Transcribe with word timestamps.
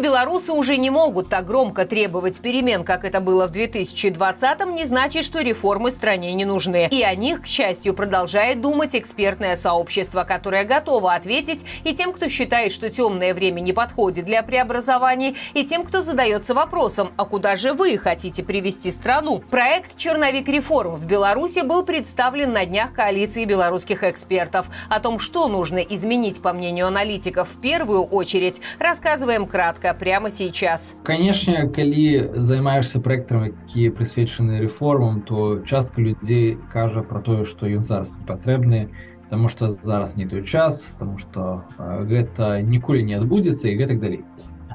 белорусы 0.00 0.52
уже 0.52 0.76
не 0.76 0.90
могут 0.90 1.28
так 1.28 1.46
громко 1.46 1.84
требовать 1.84 2.40
перемен, 2.40 2.84
как 2.84 3.04
это 3.04 3.20
было 3.20 3.46
в 3.46 3.52
2020-м, 3.52 4.74
не 4.74 4.84
значит, 4.84 5.24
что 5.24 5.40
реформы 5.40 5.90
стране 5.90 6.32
не 6.34 6.44
нужны. 6.44 6.88
И 6.90 7.02
о 7.02 7.14
них, 7.14 7.42
к 7.42 7.46
счастью, 7.46 7.94
продолжает 7.94 8.60
думать 8.60 8.96
экспертное 8.96 9.56
сообщество, 9.56 10.24
которое 10.24 10.64
готово 10.64 11.14
ответить 11.14 11.64
и 11.84 11.94
тем, 11.94 12.12
кто 12.12 12.28
считает, 12.28 12.72
что 12.72 12.90
темное 12.90 13.34
время 13.34 13.60
не 13.60 13.72
подходит 13.72 14.24
для 14.24 14.42
преобразований, 14.42 15.36
и 15.54 15.64
тем, 15.64 15.82
кто 15.82 16.02
задается 16.02 16.54
вопросом, 16.54 17.12
а 17.16 17.24
куда 17.24 17.56
же 17.56 17.72
вы 17.72 17.96
хотите 17.98 18.42
привести 18.42 18.90
страну? 18.90 19.42
Проект 19.50 19.96
«Черновик 19.96 20.48
реформ» 20.48 20.94
в 20.94 21.06
Беларуси 21.06 21.60
был 21.60 21.84
представлен 21.84 22.52
на 22.52 22.64
днях 22.64 22.92
коалиции 22.92 23.44
белорусских 23.44 24.04
экспертов. 24.04 24.66
О 24.88 25.00
том, 25.00 25.18
что 25.18 25.48
нужно 25.48 25.78
изменить, 25.78 26.40
по 26.40 26.52
мнению 26.52 26.86
аналитиков, 26.86 27.48
в 27.48 27.60
первую 27.60 28.04
очередь, 28.04 28.60
рассказываем 28.78 29.46
кратко 29.46 29.89
прямо 29.94 30.30
сейчас. 30.30 30.96
Конечно, 31.02 31.68
калі 31.68 32.30
займаешься 32.36 33.00
проектами, 33.00 33.54
которые 33.66 33.90
присвячены 33.90 34.60
реформам, 34.60 35.22
то 35.22 35.60
часто 35.60 36.00
людей 36.00 36.58
кажа 36.72 37.02
про 37.02 37.20
то, 37.20 37.44
что 37.44 37.66
ён 37.66 37.84
зараз 37.84 38.16
не 38.16 38.26
патрэбны, 38.26 38.88
потому 39.24 39.48
что 39.48 39.70
зараз 39.82 40.16
не 40.16 40.26
той 40.26 40.44
час, 40.44 40.90
потому 40.98 41.18
что 41.18 41.64
э, 41.78 42.04
гэта 42.04 42.62
ніколі 42.62 43.02
не 43.02 43.14
адбудзецца 43.14 43.68
і 43.68 43.76
гэтак 43.76 44.00
далей. 44.00 44.24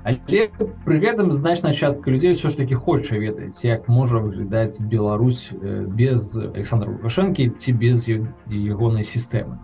Але 0.05 0.51
пры 0.85 0.99
гэтым 1.01 1.31
значная 1.33 1.73
частка 1.73 2.11
людзей 2.11 2.37
ўсё 2.37 2.53
ж 2.53 2.61
таки 2.61 2.75
хоча 2.77 3.17
ведаць 3.17 3.65
як 3.65 3.89
можа 3.89 4.21
выглядаць 4.21 4.77
Беларусь 4.77 5.49
без 5.49 6.37
Александра 6.37 6.93
лукашэнкі 6.93 7.57
ці 7.57 7.73
без 7.73 8.05
ягонай 8.05 9.01
сістэмы 9.01 9.57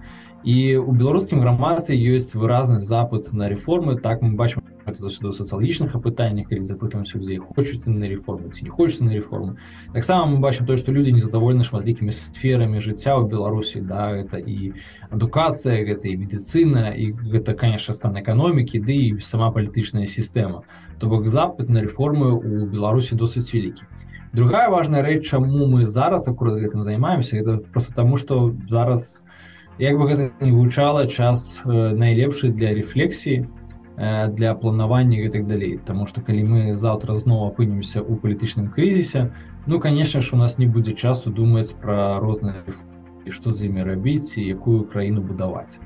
і 0.43 0.77
у 0.77 0.91
беларускім 0.91 1.45
грамадстве 1.45 1.93
ёсць 1.93 2.33
выразны 2.33 2.79
запад 2.79 3.29
на 3.33 3.49
рэформы 3.49 4.01
так 4.01 4.21
мы 4.21 4.33
бачым 4.33 4.65
заўсёды 4.97 5.29
ў 5.29 5.37
сацыялагічных 5.37 5.95
апытаннях 5.95 6.51
или 6.51 6.61
запытаемся 6.61 7.17
людзей 7.17 7.37
хочуць 7.37 7.85
на 7.85 8.07
рэформы 8.09 8.51
ці 8.51 8.65
не 8.65 8.71
хочуцца 8.71 9.05
на 9.05 9.13
рэформы 9.15 9.55
таксама 9.93 10.25
мы 10.25 10.39
бачым 10.43 10.65
то 10.65 10.77
што 10.77 10.91
людзі 10.91 11.15
незадаволены 11.15 11.63
шматлікімі 11.63 12.11
сферамі 12.11 12.81
жыцця 12.83 13.15
ў 13.15 13.29
беларусі 13.31 13.81
да 13.85 14.11
это 14.11 14.41
і 14.41 14.73
адукацыя 15.11 15.85
гэта 15.87 16.11
і 16.11 16.17
медыцына 16.25 16.91
і 16.91 17.11
гэта 17.15 17.55
конечно 17.55 17.93
стан 17.93 18.19
эканомікі 18.19 18.81
ды 18.83 18.95
і 18.95 19.19
сама 19.19 19.51
палітычная 19.51 20.07
сістэма 20.07 20.67
то 20.99 21.07
бок 21.07 21.27
запад 21.27 21.69
на 21.69 21.81
рэформы 21.85 22.35
у 22.35 22.65
беларусі 22.67 23.15
досыць 23.15 23.53
вялікі 23.53 23.87
другая 24.33 24.69
важная 24.69 25.01
рэч 25.03 25.27
чаму 25.29 25.67
мы 25.67 25.85
зараз 25.85 26.27
акурат 26.27 26.59
гэтым 26.59 26.83
займаемся 26.83 27.37
это 27.37 27.57
просто 27.71 27.93
таму 27.93 28.17
что 28.17 28.55
зараз 28.67 29.21
як 29.77 29.97
бы 29.97 30.07
гэта 30.07 30.31
не 30.39 30.51
гучала 30.51 31.07
час 31.07 31.61
найлепшы 31.65 32.51
для 32.53 32.73
рэфлексіі 32.77 33.47
для 33.97 34.55
планавання 34.55 35.17
і 35.17 35.29
так 35.29 35.45
далей 35.45 35.79
Таму 35.85 36.07
что 36.07 36.21
калі 36.21 36.43
мы 36.43 36.75
завтра 36.75 37.17
зноў 37.17 37.51
апынемся 37.51 38.01
ў 38.01 38.15
палітычным 38.17 38.71
крызісе 38.71 39.31
ну 39.67 39.79
конечно 39.79 40.21
ж 40.21 40.29
у 40.33 40.37
нас 40.37 40.57
не 40.57 40.65
будзе 40.65 40.93
часу 40.93 41.29
думаць 41.29 41.73
про 41.73 42.19
розныя 42.19 42.63
і 43.25 43.31
што 43.31 43.51
з 43.51 43.65
імі 43.65 43.83
рабіць 43.83 44.37
і 44.37 44.47
якую 44.47 44.83
краіну 44.83 45.21
будаваць 45.21 45.79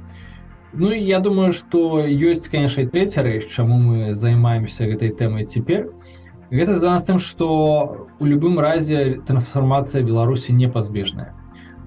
Ну 0.74 0.92
і 0.92 1.04
я 1.04 1.20
думаю 1.20 1.52
что 1.52 2.04
ёсць 2.06 2.48
конечно 2.48 2.86
третья 2.86 3.24
рэч 3.24 3.48
чаму 3.48 3.80
мы 3.80 4.14
займаемся 4.14 4.86
гэтай 4.86 5.10
тэмай 5.10 5.46
цяпер 5.46 5.92
гэта 6.52 6.76
за 6.76 6.92
нас 6.92 7.04
тым 7.04 7.20
что 7.20 8.08
у 8.20 8.26
любым 8.26 8.60
разе 8.60 9.20
трансфармацыя 9.26 10.04
беларусі 10.04 10.54
непазбежная 10.54 11.34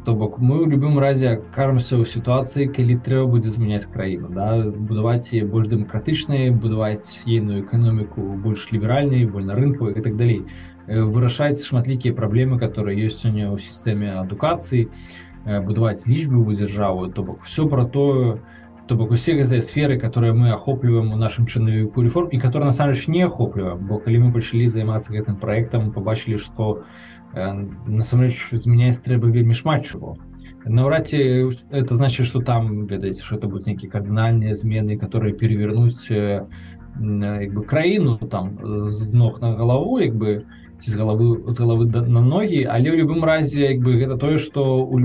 То 0.08 0.14
бок 0.14 0.38
мы 0.40 0.64
ў 0.64 0.72
любым 0.72 0.96
разе 0.96 1.36
кажемся 1.52 2.00
ў 2.00 2.08
сітуацыі 2.08 2.72
калі 2.72 2.94
трэба 3.04 3.28
будзе 3.28 3.52
змяняць 3.52 3.84
краіну 3.92 4.32
да? 4.32 4.64
будаваць 4.64 5.36
яе 5.36 5.44
больш 5.44 5.68
дэмакратычнай 5.68 6.48
будаваць 6.48 7.28
ейную 7.28 7.60
эканоміку 7.60 8.24
больш 8.40 8.72
ліберальнай 8.72 9.28
вольнарынкавай 9.28 10.00
і 10.00 10.04
так 10.06 10.16
далей. 10.16 10.48
Вырашаць 10.88 11.60
шматлікія 11.60 12.16
праблемы 12.16 12.56
которые 12.56 12.96
ёсць 13.04 13.20
сёння 13.20 13.52
ў 13.52 13.60
сістэме 13.60 14.16
адукацыі. 14.24 14.88
Будаваць 15.44 16.08
лічбу 16.08 16.56
дзяржаву 16.56 17.12
то 17.12 17.28
бок 17.28 17.44
все 17.44 17.68
про 17.68 17.84
тое 17.84 18.40
то 18.88 18.96
бок 18.96 19.12
усе 19.12 19.36
гэтыя 19.36 19.60
сферы 19.60 20.00
которые 20.00 20.32
мы 20.32 20.56
ахопліваем 20.56 21.12
у 21.12 21.20
нашым 21.20 21.44
чынавіку 21.44 22.00
рэформ 22.00 22.32
і 22.32 22.40
которые 22.40 22.72
насамрэч 22.72 23.12
не 23.12 23.28
ахопліваем. 23.28 23.84
Бо 23.84 24.00
калі 24.00 24.24
мы 24.24 24.32
пачалі 24.32 24.72
займацца 24.72 25.12
гэтым 25.12 25.36
проектам 25.36 25.92
побачылі 25.92 26.40
что 26.40 26.80
у 26.80 27.17
насамрэч 27.34 28.56
змяняць 28.56 29.02
трэба 29.04 29.28
вельмі 29.28 29.54
шмат 29.54 29.84
чего 29.86 30.16
наўрад 30.64 31.08
ці 31.08 31.50
это 31.70 31.96
значит 31.96 32.26
что 32.26 32.40
там 32.40 32.86
ведаеце 32.86 33.24
что 33.24 33.36
это 33.36 33.48
будут 33.48 33.66
нейкія 33.66 33.90
кардынальныя 33.90 34.54
змены 34.54 34.98
которые 34.98 35.34
перевернуць 35.34 36.10
як 36.10 37.52
бы 37.54 37.62
краіну 37.62 38.18
там 38.18 38.58
з 38.88 39.12
ног 39.12 39.40
на 39.40 39.54
галаву 39.54 40.00
як 40.00 40.14
бы 40.16 40.44
з 40.78 40.94
головы 40.94 41.52
з 41.52 41.58
головы 41.60 41.86
на 41.86 42.20
ногі 42.20 42.64
але 42.64 42.90
ў 42.90 42.96
любым 42.96 43.24
разе 43.24 43.72
як 43.72 43.80
бы 43.80 43.98
гэта 43.98 44.16
тое 44.16 44.38
что 44.38 44.84
у... 44.84 44.98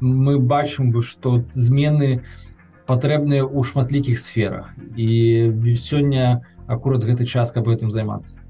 мы 0.00 0.38
бачым 0.38 0.92
бы 0.92 1.02
что 1.02 1.44
змены 1.52 2.22
патрэбныя 2.86 3.46
ў 3.46 3.62
шматлікіх 3.62 4.18
сферах. 4.18 4.74
І 4.96 5.76
сёння 5.78 6.42
акурат 6.66 7.04
гэты 7.04 7.26
час 7.26 7.52
каб 7.52 7.68
гэтым 7.68 7.90
займацца 7.90 8.40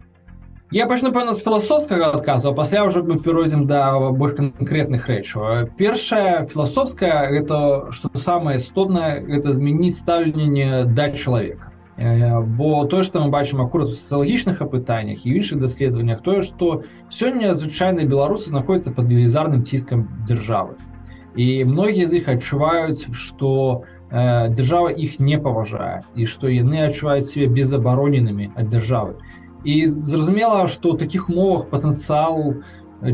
Я 0.71 0.87
пачну 0.87 1.11
пэўна 1.11 1.33
з 1.35 1.43
філасофскага 1.43 2.15
адказу, 2.15 2.53
пасля 2.55 2.85
ўжо 2.87 3.03
мы 3.03 3.19
перайдзем 3.19 3.67
да 3.67 3.99
больш 4.15 4.37
канкрэтных 4.39 5.09
рэчаў. 5.11 5.67
Першая 5.75 6.47
філасофская 6.47 7.27
гэта 7.35 7.91
што 7.91 8.07
самае 8.15 8.63
істотнае 8.63 9.19
гэта 9.19 9.51
змяніць 9.51 9.99
стаўленне 9.99 10.87
да 10.87 11.11
чалавека. 11.11 11.75
Бо 12.55 12.87
тое, 12.87 13.03
што 13.03 13.19
мы 13.19 13.35
бачым 13.35 13.59
акурат 13.67 13.91
у 13.91 13.99
сацыялагічных 13.99 14.63
апытаннях 14.63 15.27
і 15.27 15.35
іншых 15.43 15.59
даследаваннях 15.59 16.23
тое, 16.23 16.47
што 16.47 16.87
сёння 17.11 17.59
звычайныя 17.59 18.07
беларусы 18.07 18.55
знаходзяцца 18.55 18.95
пад 18.95 19.11
велізарным 19.11 19.67
ціскам 19.67 20.07
дзяржавы. 20.23 20.79
І 21.35 21.67
многія 21.67 22.07
з 22.07 22.23
іх 22.23 22.31
адчуваюць, 22.31 23.11
што 23.11 23.83
дзяржава 24.11 24.91
іх 24.91 25.19
не 25.19 25.39
паважае 25.39 26.03
і 26.15 26.27
што 26.27 26.51
яны 26.51 26.87
адчуваюць 26.87 27.31
сябе 27.31 27.47
безабароненымі 27.47 28.51
ад 28.59 28.67
дзяржавы 28.71 29.19
і 29.65 29.87
зразумела 29.87 30.67
что 30.67 30.93
ў 30.93 30.99
таких 30.99 31.29
умовах 31.29 31.69
потенциал 31.69 32.63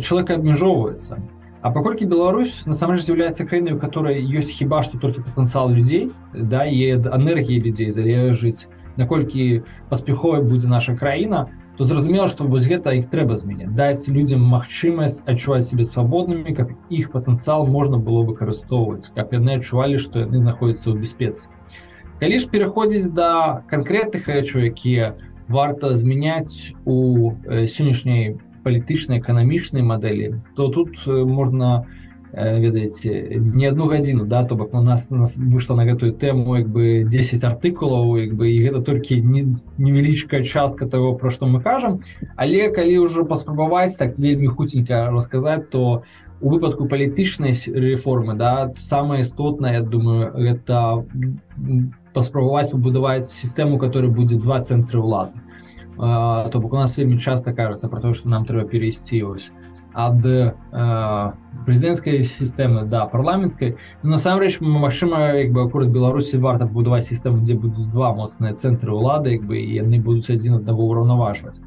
человека 0.03 0.35
абмяжоўваецца 0.35 1.19
а 1.63 1.71
паколькі 1.75 2.07
Беларусь 2.07 2.63
насамрэч 2.67 3.03
з'яўляецца 3.03 3.47
краінай 3.47 3.75
у 3.75 3.79
которой 3.83 4.23
ёсць 4.23 4.55
хіба 4.55 4.83
что 4.83 4.99
только 4.99 5.23
потенциал 5.23 5.71
людзей 5.71 6.11
да 6.33 6.65
і 6.65 7.03
энергії 7.03 7.61
людзей 7.61 7.91
залежыць 7.91 8.71
наколькі 8.97 9.63
паспяховай 9.91 10.43
будзе 10.43 10.69
наша 10.69 10.95
краіна 10.95 11.51
то 11.77 11.85
зразумела 11.85 12.29
что 12.29 12.45
вось 12.45 12.71
гэта 12.71 12.95
іх 12.95 13.11
трэба 13.11 13.37
змяняць 13.37 13.75
даць 13.75 14.07
людям 14.09 14.47
магчымасць 14.47 15.27
адчуваць 15.27 15.67
себе 15.67 15.83
свабоднымі 15.83 16.55
как 16.55 16.71
іх 16.91 17.11
потенциал 17.11 17.67
можна 17.67 17.99
было 17.99 18.23
выкарыстоўваць 18.23 19.11
как 19.15 19.33
яны 19.35 19.59
адчувалі 19.59 19.99
что 19.99 20.23
яны 20.23 20.39
знаходзяцца 20.39 20.95
ў 20.95 21.03
бяспецы 21.03 21.51
калі 22.23 22.39
ж 22.39 22.49
пераходзіць 22.49 23.11
да 23.11 23.67
канкрэтных 23.67 24.31
рэчаў 24.31 24.71
якія 24.71 25.19
у 25.19 25.36
варта 25.49 25.95
змяняць 25.95 26.75
у 26.85 27.33
сённяшняй 27.47 28.37
палітычнай 28.67 29.23
эканамічнай 29.23 29.83
мадэлі 29.83 30.43
то 30.57 30.69
тут 30.69 30.99
можна 31.07 31.87
ведаеце 32.37 33.39
не 33.39 33.67
одну 33.67 33.87
гадзіну 33.89 34.27
да 34.27 34.45
то 34.45 34.57
бок 34.57 34.75
у 34.75 34.83
нас, 34.83 35.09
нас 35.11 35.37
выйшла 35.37 35.77
на 35.77 35.87
гэтую 35.87 36.13
тэму 36.13 36.57
як 36.59 36.69
бы 36.69 37.05
10 37.09 37.45
артыкулаў 37.45 38.19
як 38.19 38.35
бы 38.35 38.51
і 38.51 38.61
гэта 38.61 38.83
толькі 38.83 39.23
невялічкая 39.23 40.43
частка 40.43 40.87
того 40.87 41.15
про 41.15 41.31
што 41.31 41.47
мы 41.47 41.63
кажам. 41.63 42.03
Але 42.37 42.69
калі 42.69 43.09
ўжо 43.09 43.25
паспрабаваць 43.25 43.97
так 43.97 44.19
вельмі 44.19 44.49
хуценька 44.49 45.09
расказаць 45.11 45.71
то 45.71 46.03
у 46.03 46.26
выпадку 46.41 46.87
палітычнай 46.89 47.57
рэформы 47.57 48.37
да 48.37 48.73
самае 48.79 49.23
істотнае 49.23 49.81
думаю 49.83 50.33
это 50.37 51.05
паспрабаваць 52.15 52.71
пабудаваць 52.71 53.31
сістэму 53.31 53.79
который 53.79 54.11
будзе 54.11 54.37
два 54.37 54.61
цэнтры 54.61 55.01
ўлады. 55.01 55.41
То 55.97 56.61
бок 56.61 56.73
у 56.73 56.77
нас 56.77 56.97
вельмі 56.99 57.19
часто 57.19 57.55
кажется 57.55 57.89
про 57.89 58.01
то 58.01 58.13
что 58.13 58.29
нам 58.29 58.45
трэба 58.45 58.69
перайсці 58.69 59.23
ось 59.23 59.51
ад 59.97 60.21
прэзідэнцкай 61.65 62.21
сістэмы 62.29 62.85
да 62.85 63.07
парламенткай 63.07 63.77
насамрэч 64.03 64.61
Мачыма 64.61 65.41
як 65.41 65.53
бы 65.57 65.65
акурат 65.65 65.89
беларусі 65.89 66.37
варта 66.37 66.67
будаваць 66.67 67.09
сістэму 67.09 67.41
дзе 67.49 67.57
будуць 67.57 67.89
два 67.89 68.13
моцныя 68.13 68.53
цэнтры 68.53 68.93
ўлады 68.93 69.41
як 69.41 69.49
бы 69.49 69.57
яны 69.57 70.01
будуць 70.05 70.29
адзін 70.29 70.61
аднаго 70.61 70.85
ўраўнаважваць 70.85 71.65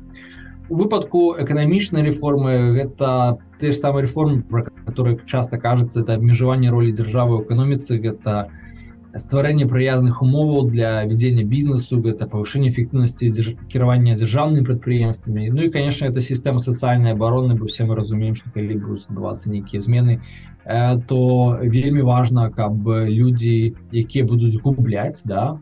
у 0.69 0.75
выпадку 0.75 1.35
эканамічнай 1.39 2.05
рэформы 2.05 2.73
гэта 2.77 3.37
те 3.59 3.71
ж 3.71 3.75
самыя 3.75 4.05
рэформы 4.05 4.43
про 4.43 4.63
которые 4.85 5.19
часто 5.25 5.57
кажется 5.57 6.01
это 6.01 6.13
абмежаванне 6.13 6.69
ролі 6.69 6.93
дзяржавы 6.93 7.41
ў 7.41 7.45
эканоміцы 7.45 7.97
гэта 7.97 8.49
не 8.49 8.69
стварэнне 9.17 9.65
прыязных 9.65 10.21
умоваў 10.21 10.69
для 10.69 11.03
вядзення 11.03 11.43
бізнесу 11.43 11.97
гэта 12.01 12.29
павышэнне 12.29 12.69
эфектыўнасці 12.69 13.57
кіравання 13.71 14.13
дзяржаўнымі 14.15 14.65
прадпрыемствамі 14.65 15.49
Ну 15.49 15.63
і 15.63 15.71
конечно 15.73 16.05
это 16.05 16.21
сістэма 16.21 16.59
сацыяльнай 16.59 17.13
абароны 17.13 17.55
бо 17.55 17.65
все 17.65 17.85
мы 17.85 17.95
разумеем 17.95 18.35
што 18.35 18.53
калі 18.53 18.77
будуць 18.77 19.09
адбывацца 19.09 19.49
нейкія 19.49 19.81
змены 19.81 20.21
э, 20.65 21.01
то 21.07 21.57
вельмі 21.61 22.01
важна 22.01 22.49
каб 22.51 22.85
людзі 22.85 23.73
якія 23.91 24.25
будуць 24.25 24.61
губляць 24.61 25.23
да 25.25 25.57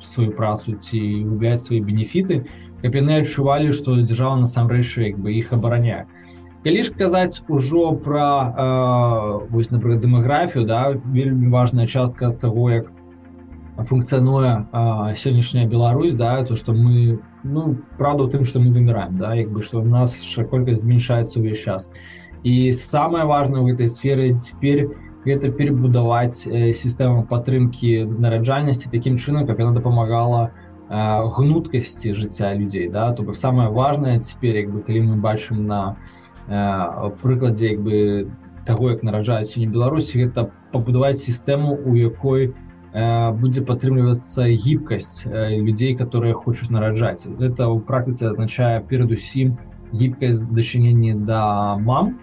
сваю 0.00 0.32
працу 0.32 0.76
ці 0.80 0.98
губляць 1.24 1.62
свае 1.64 1.80
бенефіты 1.80 2.44
каб 2.84 2.96
яны 3.00 3.22
адчувалі 3.22 3.72
што 3.72 3.96
дзяржава 4.02 4.36
насамрэч 4.44 4.84
як 5.00 5.16
бы 5.16 5.32
іх 5.32 5.52
абараняе. 5.56 6.04
Калі 6.64 6.82
ж 6.84 6.92
казаць 6.92 7.40
ужо 7.48 7.92
пра 7.96 8.28
э, 8.52 9.48
вось 9.48 9.70
напрыклад 9.72 10.04
дэмаграфію 10.04 10.64
да 10.68 10.92
вельмі 10.92 11.48
важная 11.48 11.86
частка 11.86 12.30
того 12.32 12.70
як 12.70 12.92
функцыянуе 13.88 14.68
сённяшняя 15.16 15.66
Беларусь 15.66 16.14
да 16.14 16.44
то 16.44 16.56
что 16.56 16.72
мы 16.72 17.20
ну 17.42 17.76
правда 17.98 18.24
у 18.24 18.28
тым 18.28 18.44
что 18.44 18.60
мы 18.60 18.70
вымираем 18.72 19.18
да 19.18 19.34
як 19.34 19.50
бы 19.50 19.62
что 19.62 19.80
у 19.80 19.84
нас 19.84 20.14
колькасць 20.50 20.84
змяншаецца 20.84 21.40
увесь 21.40 21.64
час. 21.64 21.90
І 22.44 22.72
самое 22.72 23.24
важное 23.24 23.62
в 23.62 23.66
этой 23.66 23.88
сферы 23.88 24.38
теперь 24.38 24.88
гэта 25.24 25.50
перебудаваць 25.50 26.46
э, 26.46 26.72
сістэму 26.72 27.24
падтрымки 27.26 28.04
нараджальнасці 28.04 28.90
таким 28.90 29.16
чынам 29.16 29.46
как 29.46 29.60
она 29.60 29.72
дапамагала 29.72 30.52
э, 30.88 31.28
гнуткасці 31.36 32.12
жыцця 32.12 32.54
людзей 32.54 32.88
да. 32.88 33.12
То 33.12 33.22
бок 33.22 33.36
самое 33.36 33.68
важное 33.68 34.20
теперь 34.20 34.56
як 34.56 34.70
бы 34.70 34.82
калі 34.82 35.00
мы 35.00 35.16
бачым 35.16 35.66
на 35.66 35.96
на 36.46 37.10
прыкладзе 37.22 37.72
як 37.72 37.80
бы 37.80 38.30
таго 38.66 38.90
як 38.90 39.02
нараджаюць 39.02 39.56
не 39.56 39.66
беларусі 39.66 40.24
гэта 40.24 40.50
пабудаваць 40.72 41.20
сістэму 41.24 41.72
у 41.72 41.96
якой 41.96 42.52
будзе 43.40 43.64
падтрымлівацца 43.64 44.48
гібкасць 44.52 45.24
людзей 45.26 45.96
которые 45.96 46.34
хочуць 46.34 46.70
нараджаць 46.70 47.26
это 47.26 47.64
ў 47.64 47.80
практыцы 47.80 48.28
азначае 48.28 48.84
перадусім 48.84 49.56
гібкасць 49.92 50.44
дачынення 50.44 51.16
да 51.16 51.76
мам 51.80 52.20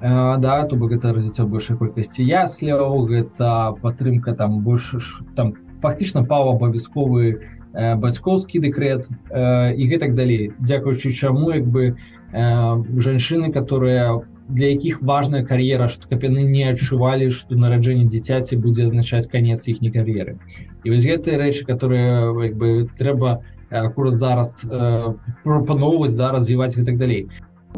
да 0.00 0.64
то 0.68 0.76
бок 0.76 0.92
гэта 0.92 1.12
развіццё 1.12 1.46
большай 1.46 1.76
колькасці 1.76 2.24
ясляў 2.24 3.06
гэта 3.06 3.74
падтрымка 3.82 4.34
там 4.34 4.60
больш 4.60 5.20
там 5.36 5.54
фактычна 5.82 6.24
паў 6.24 6.56
абавязковы 6.56 7.40
бацькоўскі 7.74 8.62
дэкрэт 8.62 9.08
і 9.10 9.82
гэтак 9.90 10.14
далей 10.14 10.52
дзякуючы 10.58 11.10
чаму 11.10 11.50
як 11.50 11.66
бы 11.66 11.96
Э, 12.34 12.82
жанчыны 12.98 13.52
которые 13.52 14.22
для 14.48 14.68
якіх 14.74 15.00
важная 15.02 15.44
кар'ера 15.46 15.86
што 15.86 16.08
каб 16.10 16.24
яны 16.26 16.42
не 16.42 16.66
адчувалі 16.66 17.30
што 17.30 17.54
нараджэнне 17.54 18.10
дзіцяці 18.10 18.58
будзе 18.58 18.90
азначаць 18.90 19.30
канец 19.30 19.62
іхняй 19.70 19.94
кар'еры. 19.94 20.34
І 20.82 20.90
вось 20.90 21.06
гэтыя 21.06 21.38
рэчы 21.38 21.62
которые 21.62 22.34
бы 22.58 22.90
трэба 22.98 23.46
акурат 23.70 24.18
зараз 24.18 24.66
э, 24.66 25.14
прапаноўваць 25.44 26.18
да 26.18 26.32
развіваць 26.34 26.74
і 26.74 26.82
так 26.82 26.98
далей 26.98 27.30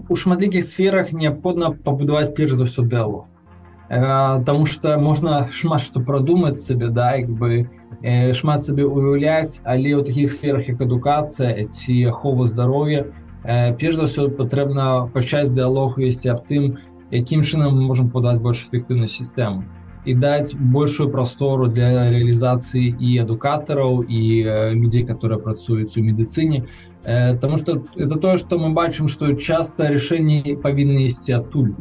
у 0.09 0.17
шматлікіх 0.17 0.65
сферах 0.65 1.13
неабходна 1.13 1.71
пабудаваць 1.73 2.35
перш 2.35 2.53
за 2.53 2.69
ўсё 2.69 2.83
дыалог 2.85 3.27
э, 3.89 4.45
Таму 4.45 4.67
что 4.67 4.99
можна 4.99 5.49
шмат 5.51 5.81
што 5.81 6.01
прадумаць 6.01 6.65
сабе 6.65 6.89
да 6.89 7.15
як 7.17 7.31
бы 7.31 7.69
э, 8.03 8.33
шмат 8.33 8.65
сабе 8.65 8.85
уяўляць 8.85 9.61
але 9.65 9.95
ў 9.97 10.05
такіх 10.05 10.33
сферах 10.33 10.69
як 10.69 10.81
адукацыя 10.81 11.69
ці 11.69 11.95
ахова 12.11 12.47
здароўя 12.47 13.05
то 13.05 13.25
перш 13.79 13.97
за 13.97 14.11
ўсё 14.11 14.27
патрэбна 14.35 15.07
пачаць 15.15 15.55
дыалог 15.55 15.99
весці 16.03 16.35
аб 16.35 16.43
тым 16.51 16.83
якім 17.15 17.47
чынам 17.47 17.79
мы 17.79 17.87
можемм 17.87 18.11
падаць 18.11 18.43
больш 18.43 18.67
эфектыўную 18.67 19.07
сістэму 19.07 19.63
і 20.07 20.15
даць 20.15 20.55
большую 20.55 21.11
прастору 21.11 21.67
для 21.67 22.09
рэалізацыі 22.11 22.95
і 22.99 23.19
адукатараў 23.27 24.07
і 24.07 24.23
людзей 24.79 25.05
которые 25.05 25.41
працуюць 25.43 25.97
у 25.99 26.03
медыцыне 26.03 26.67
Таму 27.41 27.59
что 27.59 27.85
это 27.95 28.19
тое 28.19 28.37
что 28.37 28.59
мы 28.59 28.73
бачым 28.75 29.09
что 29.09 29.35
часто 29.35 29.91
рашэнні 29.91 30.59
павінны 30.63 31.07
ісці 31.07 31.39
адтуль 31.43 31.75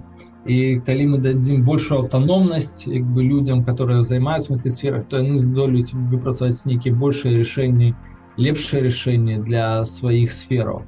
і 0.45 0.81
калі 0.85 1.05
мы 1.13 1.17
дадзім 1.21 1.63
большую 1.65 2.01
аўтаномнасць 2.01 2.85
як 2.87 3.05
бы 3.05 3.23
людям 3.23 3.63
которые 3.63 4.03
займаюцца 4.03 4.53
в 4.53 4.57
этой 4.57 4.71
сферах 4.71 5.05
то 5.09 5.17
яны 5.17 5.39
здолюць 5.39 5.93
выпрацаваць 5.93 6.65
нейкія 6.65 6.93
большыя 6.93 7.37
рашэнні 7.37 7.93
лепшае 8.37 8.83
рашэнне 8.89 9.37
для 9.45 9.85
сваіх 9.85 10.33
сфераў 10.33 10.83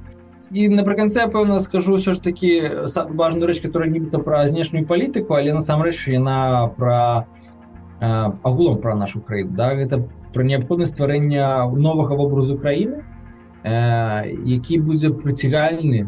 і 0.50 0.68
напрыканцы 0.72 1.28
пэўна 1.28 1.60
скажу 1.60 1.98
ўсё 1.98 2.16
ж 2.16 2.22
такі 2.24 2.86
важную 3.12 3.48
рэч 3.48 3.60
которая 3.60 3.90
нібыта 3.92 4.18
пра 4.18 4.46
знешнюю 4.48 4.86
палітыку 4.88 5.36
але 5.36 5.52
насамрэч 5.52 6.08
яна 6.08 6.72
пра 6.76 7.28
агулам 8.00 8.80
пра 8.80 8.94
нашу 8.94 9.20
краіну 9.20 9.52
да. 9.52 9.74
Гэта 9.74 10.08
пра 10.32 10.44
неабходнасць 10.44 10.94
стварэння 10.94 11.68
новага 11.68 12.16
вобразу 12.16 12.56
краіны 12.56 13.04
які 13.64 14.78
будзе 14.80 15.12
прыцігальны 15.12 16.06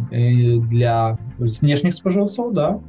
для 0.71 1.19
знешніх 1.39 1.93
спажыўцоў 1.95 2.53
да 2.57 2.81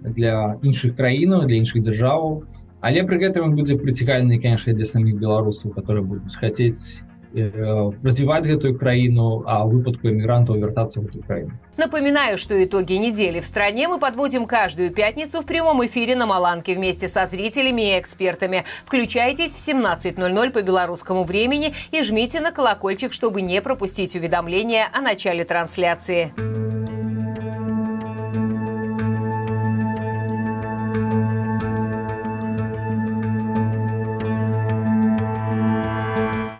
для 0.00 0.56
іншых 0.62 0.96
краінаў 0.96 1.44
для 1.44 1.60
іншых 1.60 1.82
дзяржаваў 1.82 2.46
але 2.80 3.02
пры 3.04 3.20
гэтым 3.20 3.52
будзе 3.52 3.76
прыцігальны 3.76 4.40
конечно 4.40 4.72
для 4.72 4.88
саміх 4.88 5.20
беларусаў 5.20 5.76
которые 5.76 6.06
будуць 6.06 6.36
хацець 6.40 7.04
Э, 7.15 7.15
развивать 7.36 8.46
эту 8.46 8.74
краину, 8.74 9.42
а 9.46 9.64
выпадку 9.64 10.08
иммигрантов 10.08 10.56
вертаться 10.56 11.00
в 11.00 11.06
эту 11.06 11.22
краину. 11.22 11.52
Напоминаю, 11.76 12.38
что 12.38 12.62
итоги 12.62 12.94
недели 12.94 13.40
в 13.40 13.46
стране 13.46 13.88
мы 13.88 13.98
подводим 13.98 14.46
каждую 14.46 14.90
пятницу 14.90 15.40
в 15.40 15.46
прямом 15.46 15.84
эфире 15.84 16.16
на 16.16 16.26
Маланке 16.26 16.74
вместе 16.74 17.08
со 17.08 17.26
зрителями 17.26 17.94
и 17.94 18.00
экспертами. 18.00 18.64
Включайтесь 18.86 19.50
в 19.50 19.68
17.00 19.68 20.50
по 20.50 20.62
белорусскому 20.62 21.24
времени 21.24 21.74
и 21.90 22.02
жмите 22.02 22.40
на 22.40 22.52
колокольчик, 22.52 23.12
чтобы 23.12 23.42
не 23.42 23.60
пропустить 23.60 24.16
уведомления 24.16 24.86
о 24.92 25.00
начале 25.00 25.44
трансляции. 25.44 26.32